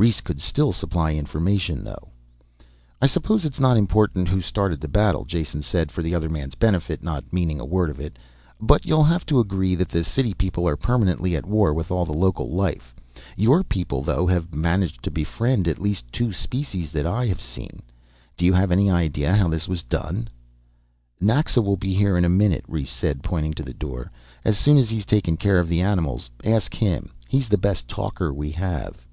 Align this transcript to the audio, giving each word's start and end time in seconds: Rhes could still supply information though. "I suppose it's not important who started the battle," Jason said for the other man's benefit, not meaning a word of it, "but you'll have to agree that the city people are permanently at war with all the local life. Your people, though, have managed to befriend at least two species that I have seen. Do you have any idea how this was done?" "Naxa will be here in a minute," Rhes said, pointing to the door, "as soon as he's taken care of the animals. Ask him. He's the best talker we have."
Rhes 0.00 0.20
could 0.20 0.40
still 0.40 0.70
supply 0.70 1.14
information 1.14 1.82
though. 1.82 2.10
"I 3.02 3.08
suppose 3.08 3.44
it's 3.44 3.58
not 3.58 3.76
important 3.76 4.28
who 4.28 4.40
started 4.40 4.80
the 4.80 4.86
battle," 4.86 5.24
Jason 5.24 5.60
said 5.60 5.90
for 5.90 6.02
the 6.02 6.14
other 6.14 6.28
man's 6.28 6.54
benefit, 6.54 7.02
not 7.02 7.32
meaning 7.32 7.58
a 7.58 7.64
word 7.64 7.90
of 7.90 7.98
it, 7.98 8.16
"but 8.60 8.86
you'll 8.86 9.02
have 9.02 9.26
to 9.26 9.40
agree 9.40 9.74
that 9.74 9.88
the 9.88 10.04
city 10.04 10.34
people 10.34 10.68
are 10.68 10.76
permanently 10.76 11.34
at 11.34 11.46
war 11.46 11.74
with 11.74 11.90
all 11.90 12.04
the 12.04 12.12
local 12.12 12.48
life. 12.48 12.94
Your 13.36 13.64
people, 13.64 14.00
though, 14.02 14.24
have 14.28 14.54
managed 14.54 15.02
to 15.02 15.10
befriend 15.10 15.66
at 15.66 15.80
least 15.82 16.12
two 16.12 16.32
species 16.32 16.92
that 16.92 17.04
I 17.04 17.26
have 17.26 17.40
seen. 17.40 17.82
Do 18.36 18.44
you 18.44 18.52
have 18.52 18.70
any 18.70 18.88
idea 18.88 19.34
how 19.34 19.48
this 19.48 19.66
was 19.66 19.82
done?" 19.82 20.28
"Naxa 21.20 21.60
will 21.60 21.76
be 21.76 21.92
here 21.92 22.16
in 22.16 22.24
a 22.24 22.28
minute," 22.28 22.64
Rhes 22.68 22.88
said, 22.88 23.24
pointing 23.24 23.54
to 23.54 23.64
the 23.64 23.74
door, 23.74 24.12
"as 24.44 24.56
soon 24.56 24.78
as 24.78 24.90
he's 24.90 25.04
taken 25.06 25.36
care 25.36 25.58
of 25.58 25.68
the 25.68 25.80
animals. 25.80 26.30
Ask 26.44 26.72
him. 26.74 27.10
He's 27.26 27.48
the 27.48 27.58
best 27.58 27.88
talker 27.88 28.32
we 28.32 28.50
have." 28.52 29.04